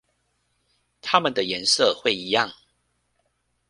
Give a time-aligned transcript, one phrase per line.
[0.99, 2.51] 它們的顏色會一樣